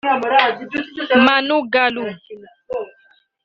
Manou 1.25 1.61
Gallo 1.73 2.05